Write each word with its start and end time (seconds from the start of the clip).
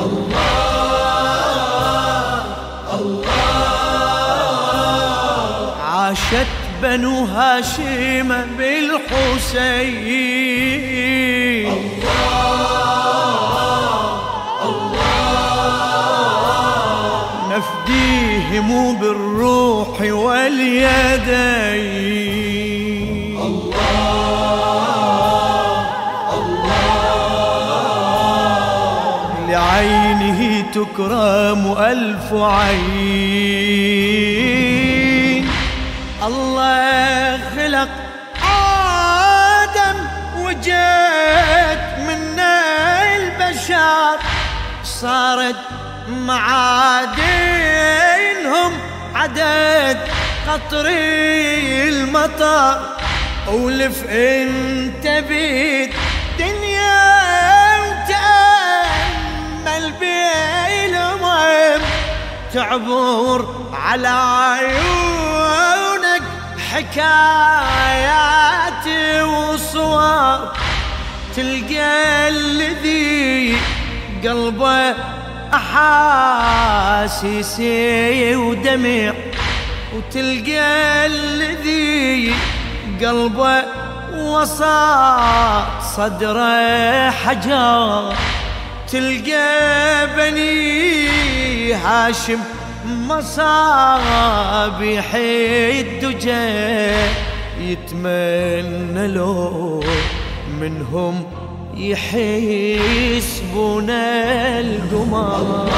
الله 0.00 1.50
الله 3.00 3.30
عاشت 5.92 6.50
بنو 6.82 7.24
هاشم 7.24 8.28
بالحسين. 8.58 10.00
الله 11.72 12.20
الله 14.70 15.00
نفديهم 17.50 18.68
بالروح 19.00 19.96
واليدين. 20.00 20.80
الله 23.40 23.90
لعينه 29.70 30.64
تكرم 30.74 31.62
ألف 31.78 32.32
عين. 32.32 32.90
الله 36.26 37.38
خلق 37.56 37.88
آدم 38.44 39.98
وجيت 40.38 41.84
من 42.08 42.40
البشر. 43.14 44.16
صارت 44.84 45.56
معادنهم 46.08 47.12
عدد 49.14 49.98
قطري 50.48 51.88
المطر. 51.88 52.80
ولف 53.48 54.04
انت 54.10 55.06
بيت 55.28 55.94
بالمهم 60.00 61.80
تعبر 62.54 63.40
على 63.72 64.18
عيونك 64.58 66.22
حكايات 66.70 68.86
وصور. 69.24 70.38
تلقى 71.36 72.28
الذي 72.28 73.56
قلبه 74.24 74.94
أحاسيسي 77.14 78.36
ودمع. 78.36 79.12
وتلقى 79.94 81.06
الذي 81.06 82.34
قلبه 83.02 83.64
وسط 84.14 84.64
صدره 85.96 87.10
حجر. 87.10 88.14
تلقى 88.92 90.06
بني 90.16 91.74
هاشم 91.74 92.40
مصابيح 93.08 93.54
الدجى 95.14 96.92
يتمنى 97.60 99.08
لو 99.08 99.84
منهم 100.60 101.24
يحسبون 101.76 102.70
القمر. 103.90 105.68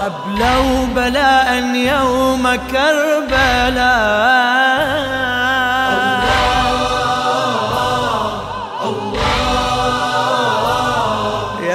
أبلوا 0.00 0.86
بلاء 0.96 1.48
يوم 1.74 2.44
كربلاء. 2.72 4.53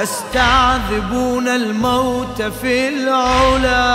يستعذبون 0.02 1.48
الموت 1.48 2.42
في 2.42 2.88
العلا. 2.88 3.90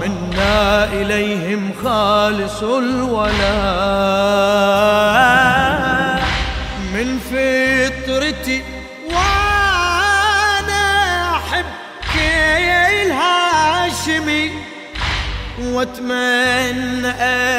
منا 0.00 0.84
إليهم 0.84 1.72
خالص 1.84 2.62
الولاء 2.62 3.38
من 6.94 7.18
فطرتي 7.18 8.62
وأنا 9.06 10.86
احب 11.36 11.64
إلهاشمي. 13.02 14.57
واتمنى 15.74 17.10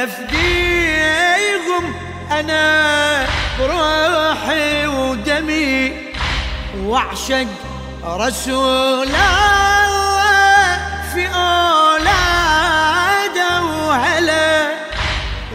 أفديهم. 0.03 1.84
أنا 2.31 3.28
بروحي 3.59 4.88
ودمي 4.88 5.94
وأعشق 6.78 7.48
رسول 8.06 9.08
الله 9.08 10.78
في 11.14 11.28
أولاده 11.28 12.42
وهلا 13.64 14.72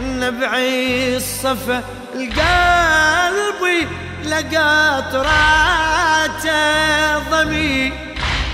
نبعي 0.01 1.17
الصفا 1.17 1.83
القلبي 2.15 3.87
لقطراته 4.25 5.25
ضمي. 7.31 7.93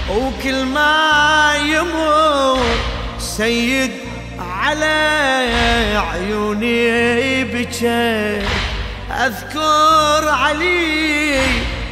وكل 0.09 0.66
ما 0.66 1.56
يمر 1.56 2.91
سيد 3.41 3.91
على 4.40 4.97
عيوني 6.12 7.44
بكى 7.44 8.41
أذكر 9.12 10.29
علي 10.29 11.40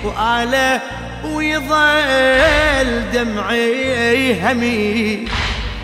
وآله 0.04 0.82
ويظل 1.26 3.04
دمعي 3.14 4.42
همي. 4.42 5.26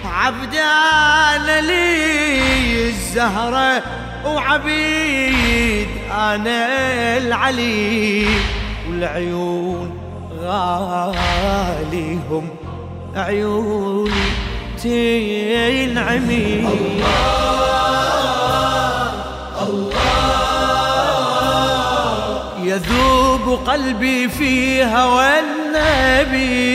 عبدان 0.06 1.66
لي 1.66 2.90
الزهرة 2.90 3.84
وعبيد 4.26 5.88
أنا 6.12 7.18
العلي. 7.18 8.28
والعيون 8.90 10.00
غاليهم 10.42 12.50
عيوني. 13.16 14.44
تنعمي 14.84 16.68
يذوب 22.63 23.59
قلبي 23.68 24.30
في 24.30 24.84
هوى 24.84 25.40
النبي. 25.40 26.66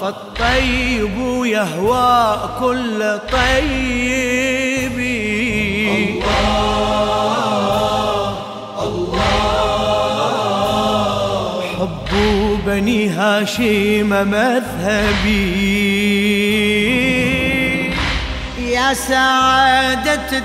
فالطيب 0.00 1.16
يهوى 1.44 2.40
كل 2.60 3.18
طيب. 3.32 4.35
بني 12.76 13.08
هاشم 13.08 14.10
مذهبي. 14.30 15.46
يا 18.58 18.94
سعادة 18.94 20.42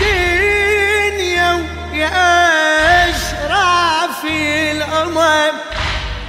الدنيا 0.00 1.52
ويا 1.92 3.10
أشراف 3.10 4.24
الأمم 4.24 5.52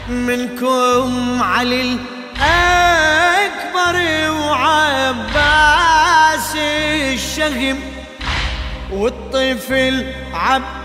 منكم 0.09 1.44
علي 1.44 1.81
الأكبر 2.41 3.95
وعباس 4.31 5.75
الشهم 7.13 7.79
والطفل 8.91 10.13
عبد 10.33 10.78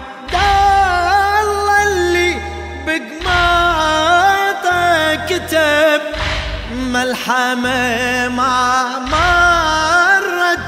ملحمة 6.94 8.28
ما 8.28 8.98
مرت 8.98 10.58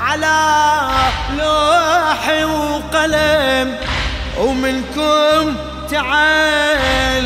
على 0.00 0.40
لوح 1.38 2.24
وقلم 2.44 3.76
ومنكم 4.38 5.56
تعلمنا 5.90 7.22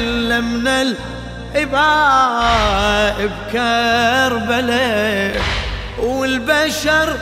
الإباء 1.55 3.17
بكربلاء 3.53 5.43
والبشر 5.99 7.17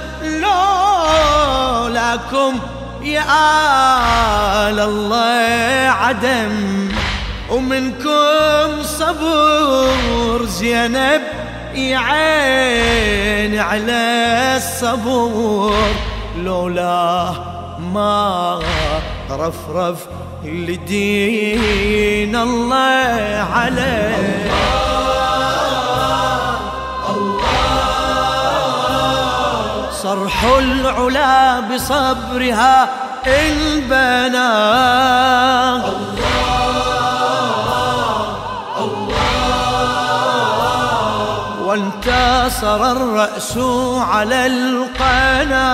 لولاكم 1.43 2.53
يا 3.03 3.23
آل 4.69 4.81
الله 4.81 5.91
عدم. 5.91 6.96
ومنكم 7.57 8.83
صبور 8.83 10.45
زينب 10.47 11.23
يا 11.75 11.99
عين 11.99 13.59
على 13.59 14.03
الصبور 14.57 15.89
لولاه 16.39 17.35
ما 17.95 18.59
رفرف 19.31 19.99
لدين 20.45 22.37
الله 22.37 23.47
عليه. 23.53 24.47
صرح 30.03 30.45
العلا 30.45 31.61
بصبرها 31.61 32.89
البنا 33.27 34.47
وانتصر 41.77 42.93
الرأس 42.93 43.59
على 43.99 44.47
القناة. 44.47 45.67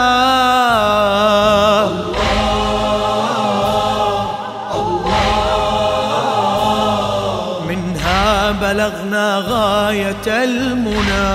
بلغنا 8.61 9.43
غاية 9.49 10.27
المنى. 10.27 11.33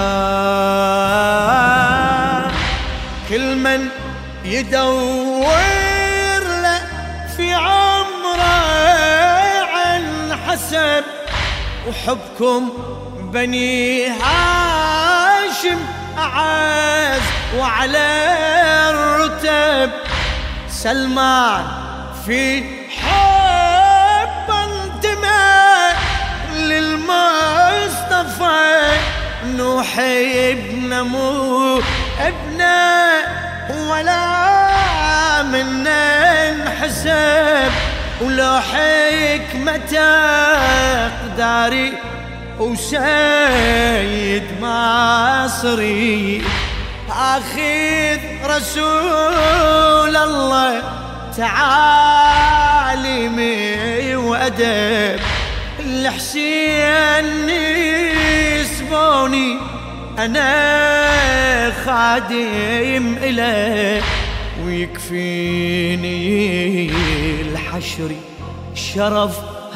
كل 3.29 3.55
من 3.55 3.89
يدور 4.45 6.43
له 6.63 6.81
في 7.37 7.53
عمره 7.53 8.63
عن 9.73 10.03
حسب 10.47 11.03
وحبكم 11.87 12.69
بني 13.33 14.09
أعز 16.27 17.21
وعلى 17.57 18.07
الرتب. 18.89 19.91
سلمان 20.69 21.65
في 22.25 22.63
حب 22.89 24.51
انتمى 24.51 25.93
للمصطفى 26.55 28.37
نوح 29.45 29.99
ابن 29.99 31.01
مو 31.01 31.81
ابنه 32.19 33.25
ولا 33.89 35.43
من 35.43 35.87
انحسب 35.87 37.71
ولو 38.21 38.59
حكمته 38.59 40.07
قداري 41.23 41.93
وسيد 42.59 44.43
مصري 45.47 46.43
أخذ 47.09 48.21
رسول 48.45 50.15
الله 50.15 50.81
تعاليمي 51.37 52.95
وأدب. 54.15 55.19
الحسين 55.79 57.49
يسبوني 58.59 59.57
أنا 60.19 61.71
خادم 61.85 63.15
اله 63.23 64.03
ويكفيني 64.65 66.11
الحشر 67.41 68.11
شرف 68.75 69.35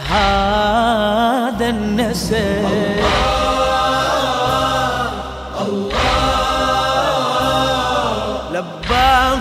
هذا 0.10 1.70
النسب. 1.70 3.41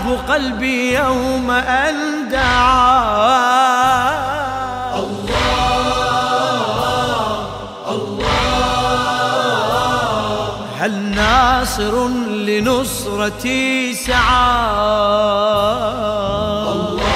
لباه 0.01 0.17
قلبي 0.35 0.95
يوم 0.95 1.51
أن 1.51 2.29
دعاه 2.31 3.41
هل 10.79 11.15
ناصر 11.15 12.09
لنصرتي 12.29 13.95
سعى؟ 13.95 14.21
الله 16.73 17.11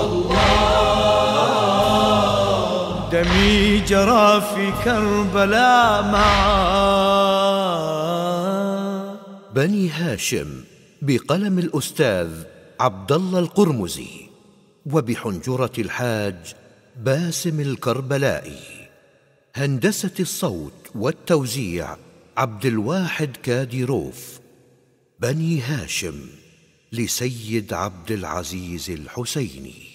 الله 0.00 0.30
دمي 3.12 3.78
جرى 3.78 4.40
في 4.40 4.72
كربلاء 4.84 6.02
معا. 6.02 6.69
بني 9.60 9.88
هاشم 9.88 10.64
بقلم 11.02 11.58
الأستاذ 11.58 12.42
عبد 12.80 13.12
الله 13.12 13.38
القرمزي 13.38 14.08
وبحنجرة 14.86 15.72
الحاج 15.78 16.54
باسم 16.96 17.60
الكربلائي. 17.60 18.88
هندسة 19.54 20.14
الصوت 20.20 20.90
والتوزيع 20.94 21.96
عبد 22.36 22.66
الواحد 22.66 23.36
كاديروف. 23.36 24.40
بني 25.18 25.60
هاشم 25.60 26.20
لسيد 26.92 27.72
عبد 27.72 28.12
العزيز 28.12 28.90
الحسيني. 28.90 29.89